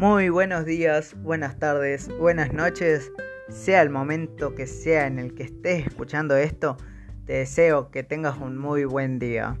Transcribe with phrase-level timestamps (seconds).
[0.00, 3.12] Muy buenos días, buenas tardes, buenas noches,
[3.50, 6.78] sea el momento que sea en el que estés escuchando esto,
[7.26, 9.58] te deseo que tengas un muy buen día.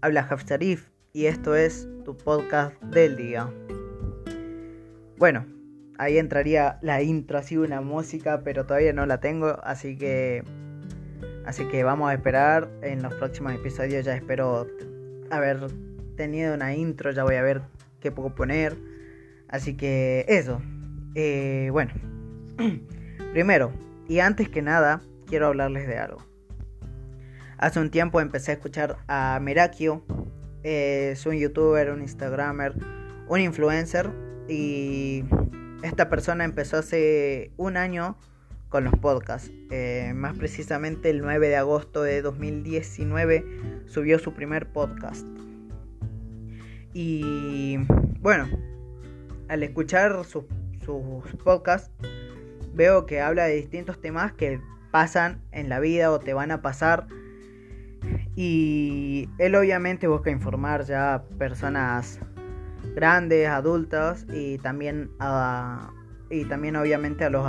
[0.00, 3.48] Habla Hafsarif y esto es tu podcast del día.
[5.16, 5.46] Bueno,
[5.98, 10.42] ahí entraría la intro, así una música, pero todavía no la tengo, así que
[11.46, 14.66] así que vamos a esperar en los próximos episodios ya espero
[15.30, 15.60] haber
[16.16, 17.62] tenido una intro, ya voy a ver
[18.00, 18.89] qué puedo poner.
[19.50, 20.62] Así que eso.
[21.14, 21.92] Eh, bueno,
[23.32, 23.72] primero
[24.08, 26.24] y antes que nada, quiero hablarles de algo.
[27.58, 30.02] Hace un tiempo empecé a escuchar a Merakio.
[30.62, 32.74] es un youtuber, un instagramer,
[33.28, 34.10] un influencer.
[34.48, 35.24] Y
[35.82, 38.16] esta persona empezó hace un año
[38.68, 39.52] con los podcasts.
[39.70, 43.44] Eh, más precisamente el 9 de agosto de 2019
[43.86, 45.26] subió su primer podcast.
[46.92, 47.76] Y
[48.20, 48.48] bueno,
[49.50, 50.44] al escuchar sus,
[51.42, 51.90] podcasts,
[52.72, 54.60] veo que habla de distintos temas que
[54.92, 57.06] pasan en la vida o te van a pasar.
[58.36, 62.20] Y él obviamente busca informar ya a personas
[62.94, 65.92] grandes, adultas y también a,
[66.30, 67.44] y también obviamente a los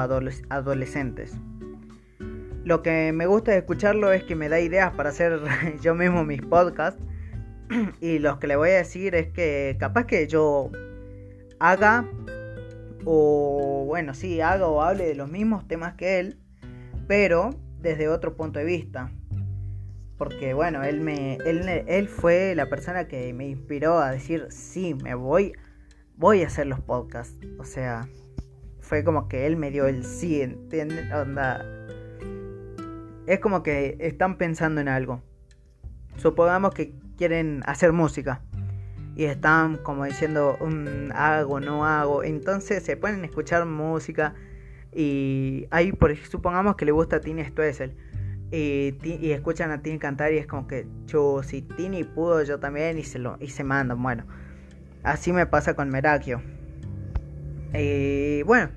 [0.50, 1.36] adolescentes.
[2.64, 5.40] Lo que me gusta de escucharlo es que me da ideas para hacer
[5.82, 7.02] yo mismo mis podcasts
[8.02, 10.72] y lo que le voy a decir es que capaz que yo
[11.62, 12.08] haga
[13.06, 16.40] o bueno, sí, haga o hable de los mismos temas que él,
[17.08, 19.12] pero desde otro punto de vista.
[20.18, 24.96] Porque bueno, él me él, él fue la persona que me inspiró a decir, "Sí,
[24.96, 25.54] me voy
[26.16, 28.08] voy a hacer los podcasts." O sea,
[28.80, 31.12] fue como que él me dio el sí, ¿entienden?
[31.14, 31.64] Onda
[33.28, 35.22] es como que están pensando en algo.
[36.18, 38.42] Supongamos que quieren hacer música
[39.16, 42.24] y están como diciendo mm, hago, no hago.
[42.24, 44.34] Entonces se pueden escuchar música
[44.94, 47.96] y ahí por supongamos que le gusta Tini Stoessel
[48.52, 52.60] y, y, escuchan a Tini cantar y es como que yo si Tini pudo yo
[52.60, 54.02] también y se lo y se mandan.
[54.02, 54.26] Bueno,
[55.04, 56.42] así me pasa con Merakio.
[57.74, 58.70] Y bueno,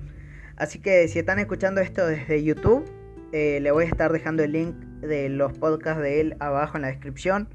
[0.55, 2.85] así que si están escuchando esto desde YouTube,
[3.33, 6.83] eh, le voy a estar dejando el link de los podcasts de él abajo en
[6.83, 7.49] la descripción.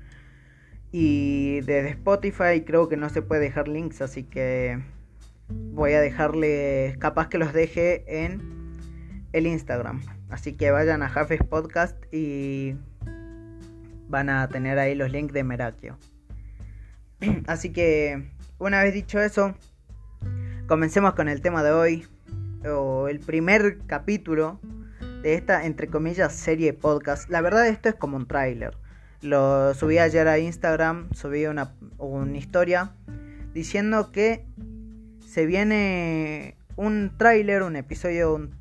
[0.93, 4.83] Y desde Spotify creo que no se puede dejar links, así que
[5.49, 8.41] voy a dejarles, capaz que los deje en
[9.33, 10.03] el Instagram.
[10.31, 12.77] Así que vayan a Jafes Podcast y
[14.09, 15.97] van a tener ahí los links de Merakio.
[17.47, 19.55] Así que una vez dicho eso,
[20.67, 22.07] comencemos con el tema de hoy,
[22.65, 24.61] o el primer capítulo
[25.23, 27.29] de esta, entre comillas, serie podcast.
[27.31, 28.77] La verdad esto es como un tráiler.
[29.23, 32.93] Lo subí ayer a Instagram, subí una, una historia
[33.53, 34.47] diciendo que
[35.27, 38.55] se viene un tráiler, un episodio, un,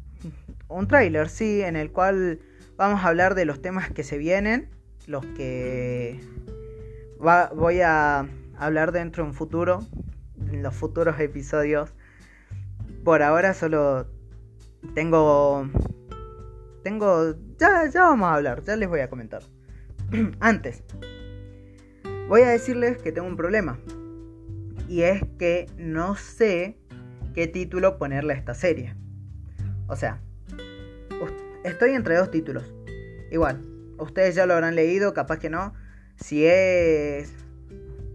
[0.67, 2.39] un tráiler, sí, en el cual
[2.75, 4.69] vamos a hablar de los temas que se vienen,
[5.07, 6.19] los que
[7.25, 8.27] va, voy a
[8.57, 9.87] hablar dentro de un futuro,
[10.51, 11.93] en los futuros episodios.
[13.05, 14.07] Por ahora solo
[14.93, 15.69] tengo,
[16.83, 19.43] tengo, ya, ya vamos a hablar, ya les voy a comentar.
[20.39, 20.83] Antes,
[22.27, 23.79] voy a decirles que tengo un problema.
[24.87, 26.77] Y es que no sé
[27.35, 28.95] qué título ponerle a esta serie.
[29.87, 30.21] O sea,
[31.63, 32.73] estoy entre dos títulos.
[33.31, 33.63] Igual,
[33.99, 35.73] ustedes ya lo habrán leído, capaz que no.
[36.15, 37.33] Si es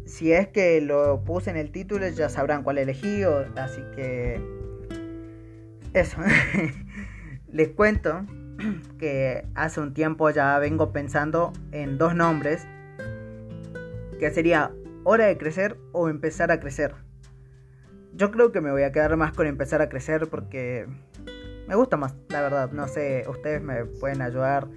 [0.06, 3.22] si es que lo puse en el título, ya sabrán cuál elegí,
[3.56, 4.40] así que
[5.92, 6.18] eso.
[7.48, 8.26] Les cuento
[8.98, 12.66] que hace un tiempo ya vengo pensando en dos nombres,
[14.18, 14.72] que sería
[15.04, 16.94] hora de crecer o empezar a crecer.
[18.14, 20.86] Yo creo que me voy a quedar más con empezar a crecer porque
[21.66, 22.70] me gusta más, la verdad.
[22.72, 24.68] No sé, ustedes me pueden ayudar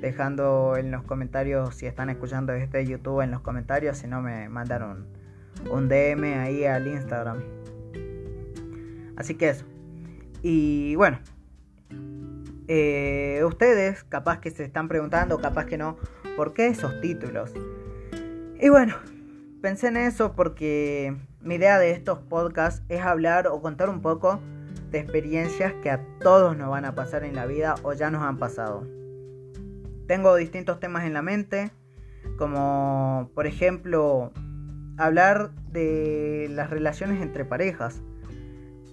[0.00, 4.48] dejando en los comentarios si están escuchando este YouTube en los comentarios, si no me
[4.48, 5.06] mandaron
[5.70, 7.42] un DM ahí al Instagram.
[9.16, 9.64] Así que eso.
[10.42, 11.18] Y bueno,
[12.68, 15.96] eh, ustedes capaz que se están preguntando, capaz que no,
[16.36, 17.52] ¿por qué esos títulos?
[18.60, 18.96] Y bueno,
[19.62, 24.40] pensé en eso porque mi idea de estos podcasts es hablar o contar un poco
[24.90, 28.22] de experiencias que a todos nos van a pasar en la vida o ya nos
[28.22, 28.86] han pasado.
[30.06, 31.70] Tengo distintos temas en la mente,
[32.38, 34.32] como por ejemplo
[34.96, 38.00] hablar de las relaciones entre parejas.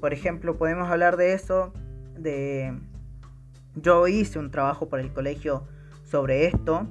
[0.02, 1.74] Por ejemplo, podemos hablar de eso,
[2.18, 2.78] de
[3.76, 5.66] yo hice un trabajo por el colegio
[6.04, 6.88] sobre esto,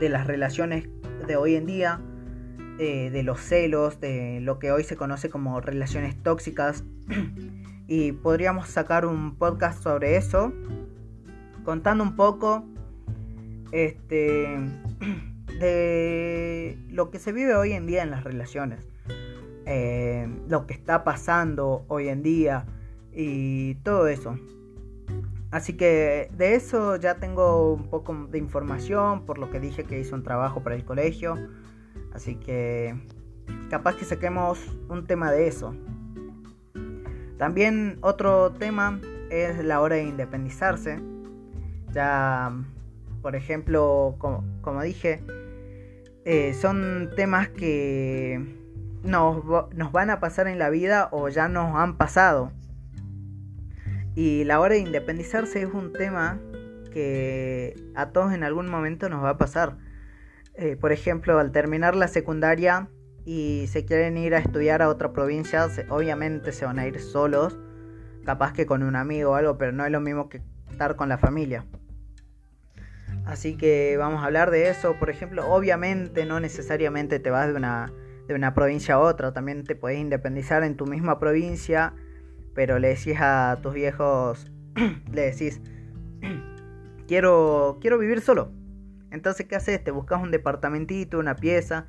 [0.00, 0.88] de las relaciones
[1.26, 2.00] de hoy en día,
[2.78, 6.84] eh, de los celos, de lo que hoy se conoce como relaciones tóxicas,
[7.86, 10.52] y podríamos sacar un podcast sobre eso,
[11.64, 12.64] contando un poco
[13.72, 14.58] este,
[15.60, 18.88] de lo que se vive hoy en día en las relaciones,
[19.66, 22.66] eh, lo que está pasando hoy en día
[23.12, 24.36] y todo eso.
[25.56, 29.98] Así que de eso ya tengo un poco de información por lo que dije que
[29.98, 31.38] hice un trabajo para el colegio.
[32.12, 32.94] Así que
[33.70, 34.58] capaz que saquemos
[34.90, 35.74] un tema de eso.
[37.38, 39.00] También otro tema
[39.30, 41.00] es la hora de independizarse.
[41.90, 42.52] Ya,
[43.22, 45.24] por ejemplo, como, dije,
[46.26, 48.44] eh, son temas que
[49.04, 49.42] nos,
[49.72, 52.52] nos van a pasar en la vida o ya nos han pasado.
[54.16, 56.40] Y la hora de independizarse es un tema
[56.90, 59.76] que a todos en algún momento nos va a pasar.
[60.54, 62.88] Eh, por ejemplo, al terminar la secundaria
[63.26, 67.58] y se quieren ir a estudiar a otra provincia, obviamente se van a ir solos,
[68.24, 70.40] capaz que con un amigo o algo, pero no es lo mismo que
[70.70, 71.66] estar con la familia.
[73.26, 74.96] Así que vamos a hablar de eso.
[74.98, 77.92] Por ejemplo, obviamente no necesariamente te vas de una,
[78.26, 81.92] de una provincia a otra, también te puedes independizar en tu misma provincia
[82.56, 84.50] pero le decís a tus viejos,
[85.12, 85.60] le decís,
[87.06, 88.50] quiero, quiero vivir solo.
[89.10, 89.84] Entonces, ¿qué haces?
[89.84, 91.86] Te buscas un departamentito, una pieza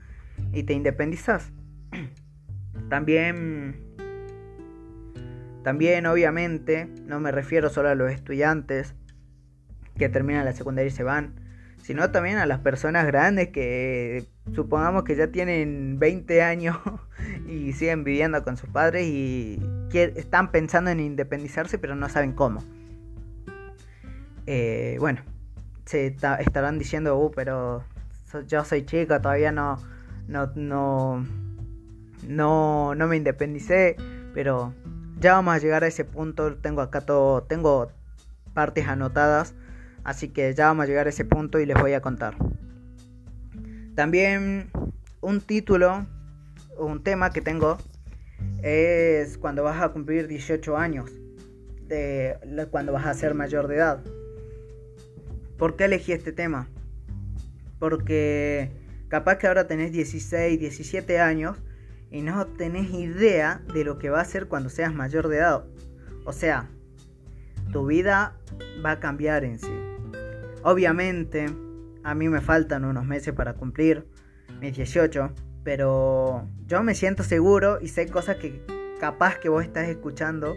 [0.51, 1.53] y te independizas.
[2.89, 3.83] También,
[5.63, 8.95] también obviamente, no me refiero solo a los estudiantes
[9.97, 11.33] que terminan la secundaria y se van,
[11.81, 16.77] sino también a las personas grandes que supongamos que ya tienen 20 años
[17.49, 19.59] y siguen viviendo con sus padres y
[19.93, 22.63] están pensando en independizarse pero no saben cómo.
[24.45, 25.21] Eh, bueno,
[25.85, 26.07] se
[26.39, 27.83] estarán diciendo, uh, pero
[28.47, 29.77] yo soy chica, todavía no,
[30.27, 31.25] no, no,
[32.27, 33.95] no, no me independicé,
[34.33, 34.73] pero
[35.19, 36.55] ya vamos a llegar a ese punto.
[36.55, 37.91] Tengo acá todo, tengo
[38.53, 39.53] partes anotadas,
[40.03, 42.35] así que ya vamos a llegar a ese punto y les voy a contar.
[43.95, 44.69] También
[45.21, 46.05] un título,
[46.77, 47.77] un tema que tengo
[48.63, 51.11] es cuando vas a cumplir 18 años,
[51.87, 54.03] de cuando vas a ser mayor de edad.
[55.57, 56.67] ¿Por qué elegí este tema?
[57.79, 58.71] Porque
[59.07, 61.57] capaz que ahora tenés 16, 17 años
[62.11, 65.65] y no tenés idea de lo que va a ser cuando seas mayor de edad.
[66.25, 66.69] O sea,
[67.71, 68.37] tu vida
[68.85, 69.71] va a cambiar en sí.
[70.63, 71.45] Obviamente,
[72.03, 74.05] a mí me faltan unos meses para cumplir
[74.59, 75.31] mis 18
[75.67, 78.61] pero yo me siento seguro y sé cosas que
[79.01, 80.55] capaz que vos estás escuchando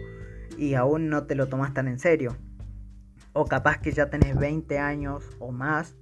[0.57, 2.37] y aún no te lo tomas tan en serio.
[3.33, 5.97] O capaz que ya tenés 20 años o más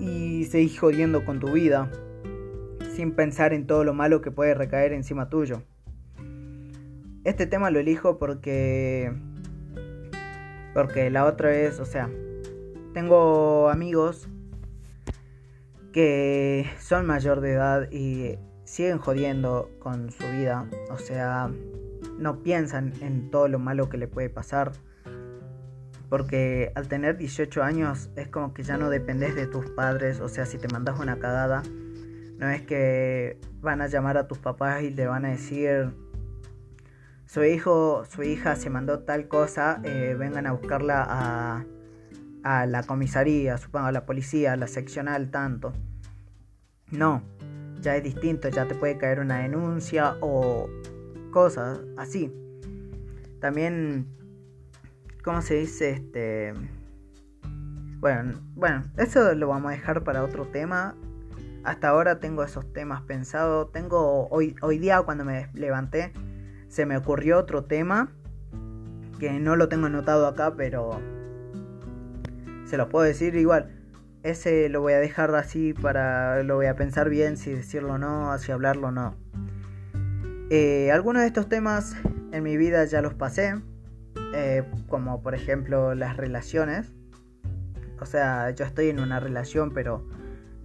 [0.00, 1.90] y seguís jodiendo con tu vida
[2.96, 5.60] sin pensar en todo lo malo que puede recaer encima tuyo.
[7.24, 9.12] Este tema lo elijo porque
[10.72, 12.08] porque la otra vez, o sea,
[12.94, 14.26] tengo amigos
[15.94, 20.68] que son mayor de edad y siguen jodiendo con su vida.
[20.90, 21.48] O sea,
[22.18, 24.72] no piensan en todo lo malo que le puede pasar.
[26.10, 30.18] Porque al tener 18 años es como que ya no dependes de tus padres.
[30.18, 31.62] O sea, si te mandas una cagada,
[32.38, 35.94] no es que van a llamar a tus papás y le van a decir,
[37.24, 41.64] su hijo, su hija se mandó tal cosa, eh, vengan a buscarla a
[42.44, 45.72] a la comisaría, supongo a la policía, a la seccional tanto.
[46.90, 47.22] No,
[47.80, 50.68] ya es distinto, ya te puede caer una denuncia o
[51.32, 52.32] cosas así.
[53.40, 54.06] También,
[55.24, 55.90] ¿cómo se dice?
[55.90, 56.54] Este...
[57.98, 60.94] Bueno, bueno, eso lo vamos a dejar para otro tema.
[61.64, 63.72] Hasta ahora tengo esos temas pensados.
[63.72, 66.12] Tengo hoy, hoy día cuando me levanté
[66.68, 68.10] se me ocurrió otro tema
[69.20, 71.00] que no lo tengo anotado acá, pero
[72.74, 73.70] se lo puedo decir igual.
[74.24, 76.42] Ese lo voy a dejar así para.
[76.42, 79.14] Lo voy a pensar bien si decirlo o no, si hablarlo o no.
[80.50, 81.94] Eh, algunos de estos temas
[82.32, 83.54] en mi vida ya los pasé.
[84.34, 86.92] Eh, como por ejemplo las relaciones.
[88.00, 90.04] O sea, yo estoy en una relación, pero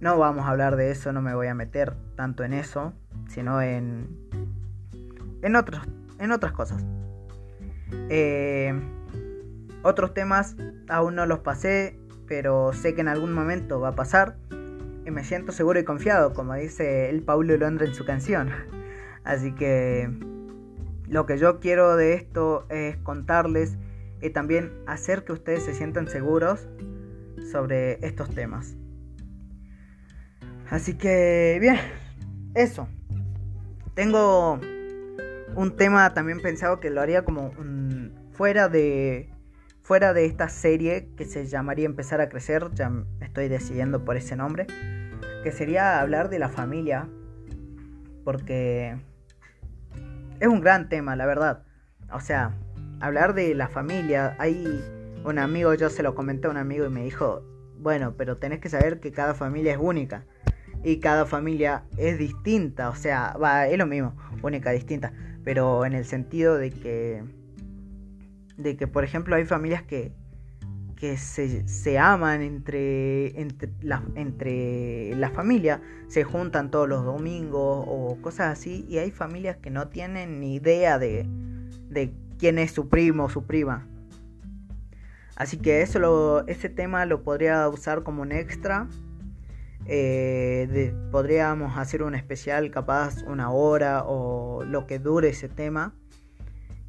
[0.00, 2.92] no vamos a hablar de eso, no me voy a meter tanto en eso,
[3.28, 4.08] sino en.
[5.42, 5.80] en otros.
[6.18, 6.84] en otras cosas.
[8.08, 8.74] Eh,
[9.82, 10.56] otros temas
[10.90, 11.99] aún no los pasé,
[12.30, 14.36] pero sé que en algún momento va a pasar.
[15.04, 18.50] Y me siento seguro y confiado, como dice el Paulo Londra en su canción.
[19.24, 20.08] Así que
[21.08, 23.78] lo que yo quiero de esto es contarles
[24.22, 26.68] y también hacer que ustedes se sientan seguros
[27.50, 28.76] sobre estos temas.
[30.70, 31.78] Así que bien,
[32.54, 32.86] eso.
[33.94, 34.60] Tengo
[35.56, 37.50] un tema también pensado que lo haría como
[38.30, 39.29] fuera de
[39.90, 44.36] fuera de esta serie que se llamaría Empezar a crecer, ya estoy decidiendo por ese
[44.36, 44.68] nombre,
[45.42, 47.08] que sería hablar de la familia,
[48.22, 48.96] porque
[50.38, 51.64] es un gran tema, la verdad.
[52.12, 52.54] O sea,
[53.00, 54.80] hablar de la familia, hay
[55.24, 57.42] un amigo, yo se lo comenté a un amigo y me dijo,
[57.80, 60.24] bueno, pero tenés que saber que cada familia es única
[60.84, 65.94] y cada familia es distinta, o sea, va, es lo mismo, única, distinta, pero en
[65.94, 67.24] el sentido de que,
[68.62, 70.12] de que por ejemplo, hay familias que,
[70.96, 78.18] que se, se aman entre, entre, la, entre familia, se juntan todos los domingos o
[78.20, 81.26] cosas así, y hay familias que no tienen ni idea de,
[81.88, 83.86] de quién es su primo o su prima.
[85.36, 88.88] Así que eso lo, ese tema lo podría usar como un extra
[89.86, 95.94] eh, podríamos hacer un especial capaz una hora o lo que dure ese tema.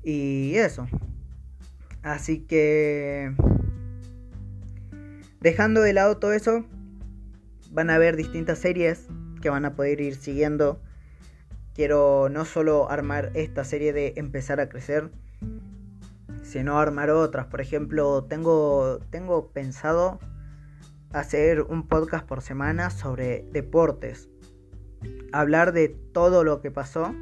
[0.03, 0.87] Y eso.
[2.03, 3.35] Así que...
[5.39, 6.65] Dejando de lado todo eso,
[7.71, 9.07] van a haber distintas series
[9.41, 10.79] que van a poder ir siguiendo.
[11.73, 15.09] Quiero no solo armar esta serie de empezar a crecer,
[16.43, 17.47] sino armar otras.
[17.47, 20.19] Por ejemplo, tengo, tengo pensado
[21.13, 24.29] hacer un podcast por semana sobre deportes.
[25.31, 27.15] Hablar de todo lo que pasó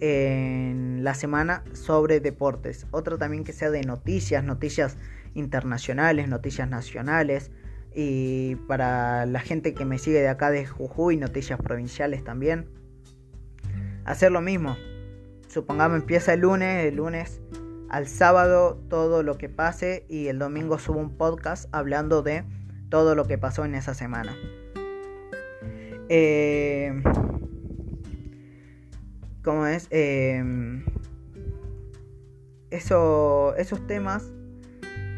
[0.00, 2.86] en la semana sobre deportes.
[2.90, 4.96] Otro también que sea de noticias, noticias
[5.34, 7.50] internacionales, noticias nacionales.
[7.94, 12.70] Y para la gente que me sigue de acá de Jujuy, noticias provinciales también.
[14.06, 14.76] Hacer lo mismo.
[15.48, 17.40] Supongamos empieza el lunes, el lunes
[17.90, 22.44] al sábado todo lo que pase y el domingo subo un podcast hablando de
[22.88, 24.34] todo lo que pasó en esa semana.
[26.08, 26.92] Eh,
[29.44, 29.86] ¿Cómo es?
[29.90, 30.84] Em,
[32.74, 34.32] eso, esos temas,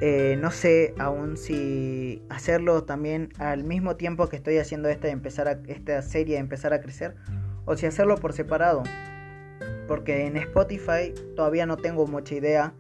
[0.01, 5.49] eh, no sé aún si hacerlo también al mismo tiempo que estoy haciendo esta, empezar
[5.49, 7.17] a, esta serie empezar a crecer,
[7.65, 8.83] o si hacerlo por separado.
[9.89, 12.75] Porque en Spotify todavía no tengo mucha idea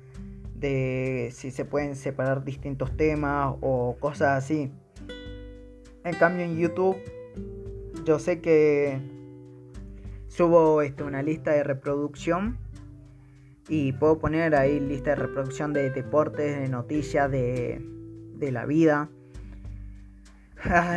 [0.55, 4.73] de si se pueden separar distintos temas o cosas así.
[6.05, 6.97] En cambio en YouTube
[8.05, 9.01] yo sé que
[10.29, 12.59] subo este, una lista de reproducción
[13.69, 17.85] y puedo poner ahí lista de reproducción de deportes, de noticias, de,
[18.35, 19.09] de la vida.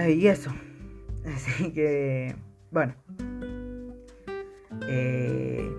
[0.07, 0.51] y eso.
[1.25, 2.35] Así que,
[2.71, 2.93] bueno.
[4.87, 5.69] Eh,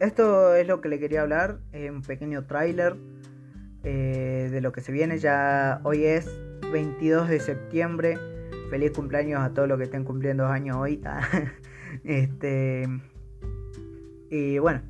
[0.00, 1.60] esto es lo que le quería hablar.
[1.72, 2.96] un pequeño tráiler
[3.82, 5.18] eh, de lo que se viene.
[5.18, 6.28] Ya hoy es
[6.72, 8.18] 22 de septiembre.
[8.70, 11.02] Feliz cumpleaños a todos los que estén cumpliendo años hoy.
[12.04, 12.88] este.
[14.30, 14.80] Y bueno,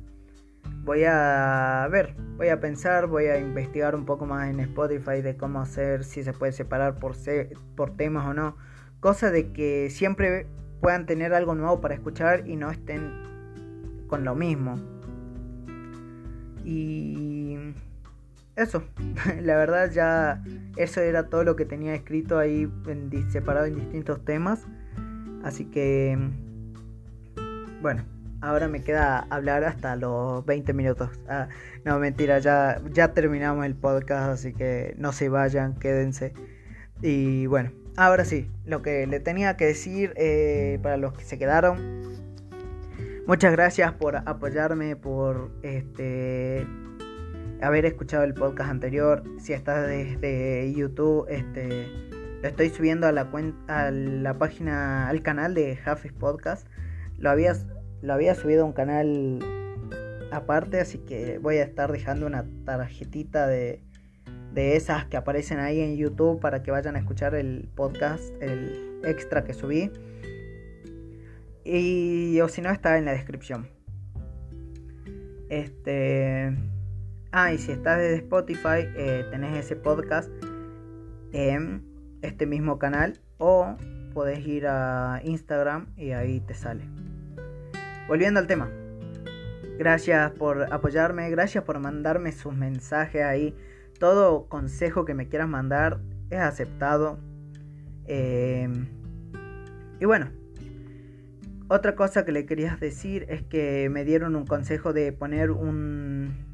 [0.85, 5.35] voy a ver, voy a pensar, voy a investigar un poco más en Spotify de
[5.35, 7.15] cómo hacer, si se puede separar por,
[7.75, 8.55] por temas o no.
[8.99, 10.45] Cosa de que siempre
[10.81, 13.11] puedan tener algo nuevo para escuchar y no estén
[14.07, 14.75] con lo mismo.
[16.63, 17.57] Y
[18.55, 18.83] eso,
[19.41, 20.43] la verdad ya
[20.77, 22.71] eso era todo lo que tenía escrito ahí
[23.29, 24.67] separado en distintos temas.
[25.43, 26.17] Así que,
[27.81, 28.03] bueno,
[28.41, 31.09] ahora me queda hablar hasta los 20 minutos.
[31.27, 31.47] Ah,
[31.83, 36.33] no, mentira, ya, ya terminamos el podcast, así que no se vayan, quédense.
[37.01, 41.37] Y bueno, ahora sí, lo que le tenía que decir eh, para los que se
[41.37, 42.03] quedaron.
[43.27, 46.67] Muchas gracias por apoyarme, por este
[47.61, 49.23] haber escuchado el podcast anterior.
[49.39, 51.87] Si estás desde YouTube, este
[52.41, 53.27] lo estoy subiendo a la
[53.67, 56.67] a la página al canal de Jafes Podcast.
[57.17, 57.55] Lo había
[58.05, 59.39] lo había subido a un canal
[60.31, 63.81] aparte, así que voy a estar dejando una tarjetita de
[64.55, 69.01] de esas que aparecen ahí en YouTube para que vayan a escuchar el podcast, el
[69.03, 69.91] extra que subí.
[71.65, 73.67] Y o si no está en la descripción.
[75.49, 76.55] Este
[77.31, 80.31] Ah, y si estás desde Spotify, eh, tenés ese podcast
[81.33, 81.83] en
[82.21, 83.75] este mismo canal o
[84.13, 86.85] podés ir a Instagram y ahí te sale.
[88.07, 88.69] Volviendo al tema.
[89.77, 93.55] Gracias por apoyarme, gracias por mandarme sus mensajes ahí.
[93.99, 97.19] Todo consejo que me quieras mandar es aceptado.
[98.05, 98.87] Em,
[99.99, 100.29] y bueno,
[101.67, 106.45] otra cosa que le quería decir es que me dieron un consejo de poner un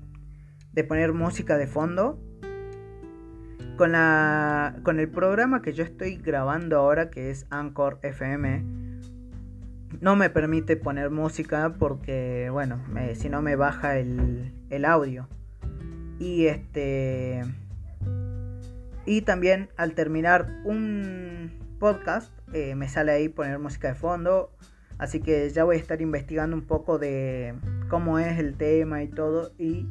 [0.72, 2.20] de poner música de fondo.
[3.78, 8.81] Con, la, con el programa que yo estoy grabando ahora, que es Anchor FM,
[10.02, 15.28] no me permite poner música porque, bueno, si no me baja el, el audio.
[16.20, 17.44] Y este.
[19.06, 24.52] Y también al terminar un podcast, eh, me sale ahí poner música de fondo.
[24.98, 27.56] Así que ya voy a estar investigando un poco de
[27.90, 29.52] cómo es el tema y todo.
[29.58, 29.88] Y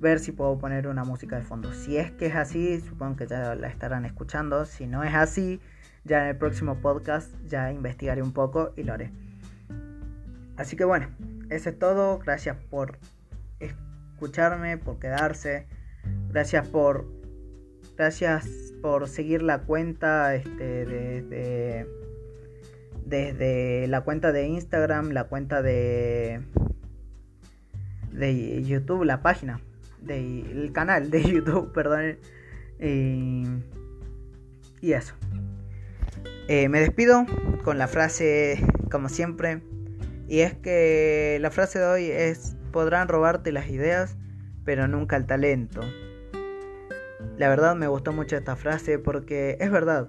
[0.00, 1.72] ver si puedo poner una música de fondo.
[1.72, 4.64] Si es que es así, supongo que ya la estarán escuchando.
[4.64, 5.60] Si no es así,
[6.04, 9.12] ya en el próximo podcast ya investigaré un poco y lo haré.
[10.56, 11.08] Así que bueno,
[11.50, 12.18] eso es todo.
[12.18, 12.98] Gracias por
[13.60, 15.66] escucharme, por quedarse.
[16.28, 17.06] Gracias por
[17.96, 21.86] gracias por seguir la cuenta este desde
[23.04, 26.42] desde la cuenta de Instagram, la cuenta de
[28.12, 29.60] de YouTube, la página
[30.00, 32.18] del canal de YouTube, perdón.
[34.80, 35.14] y eso.
[36.48, 37.24] Eh, me despido
[37.62, 39.62] con la frase, como siempre,
[40.28, 44.16] y es que la frase de hoy es, podrán robarte las ideas,
[44.64, 45.80] pero nunca el talento.
[47.38, 50.08] La verdad me gustó mucho esta frase porque es verdad.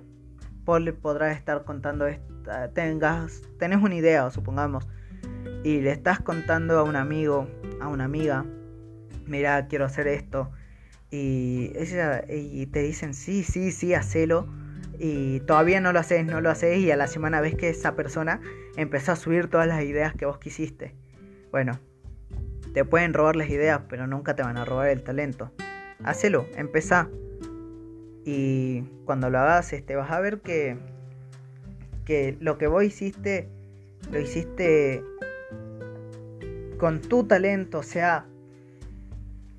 [0.65, 4.87] Paul podrá estar contando esta, tengas, tenés una idea, supongamos,
[5.63, 7.47] y le estás contando a un amigo,
[7.79, 8.45] a una amiga,
[9.27, 10.49] mira, quiero hacer esto.
[11.11, 14.47] Y, ella, y te dicen, sí, sí, sí, hacelo.
[15.05, 16.77] Y todavía no lo haces, no lo haces.
[16.77, 18.39] Y a la semana ves que esa persona
[18.77, 20.95] empezó a subir todas las ideas que vos quisiste.
[21.51, 21.77] Bueno,
[22.73, 25.51] te pueden robar las ideas, pero nunca te van a robar el talento.
[26.05, 27.09] Hacelo, empezá.
[28.23, 30.77] Y cuando lo hagas, te este, vas a ver que,
[32.05, 33.49] que lo que vos hiciste,
[34.09, 35.03] lo hiciste
[36.77, 38.25] con tu talento, o sea,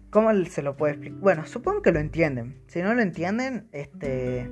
[0.09, 1.19] ¿Cómo se lo puede explicar?
[1.19, 2.55] Bueno, supongo que lo entienden.
[2.69, 4.49] Si no lo entienden, este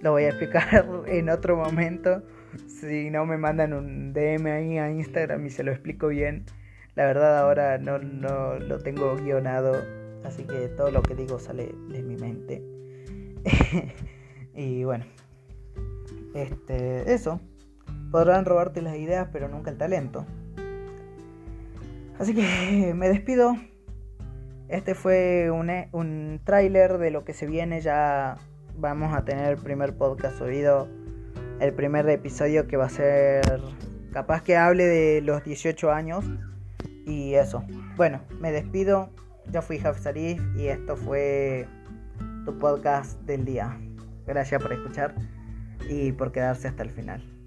[0.00, 2.22] lo voy a explicar en otro momento.
[2.66, 6.44] Si no me mandan un DM ahí a Instagram y se lo explico bien.
[6.94, 9.76] La verdad ahora no, no lo tengo guionado.
[10.24, 12.62] Así que todo lo que digo sale de mi mente.
[14.54, 15.04] y bueno.
[16.34, 17.12] Este.
[17.12, 17.40] Eso.
[18.10, 20.26] Podrán robarte las ideas, pero nunca el talento.
[22.18, 23.56] Así que me despido.
[24.68, 27.80] Este fue un, un tráiler de lo que se viene.
[27.80, 28.36] Ya
[28.78, 30.88] vamos a tener el primer podcast subido.
[31.60, 33.42] El primer episodio que va a ser
[34.12, 36.24] capaz que hable de los 18 años.
[37.04, 37.64] Y eso.
[37.96, 39.10] Bueno, me despido.
[39.50, 41.66] Yo fui Jaf Sarif y esto fue
[42.44, 43.78] tu podcast del día.
[44.26, 45.14] Gracias por escuchar
[45.88, 47.37] y por quedarse hasta el final.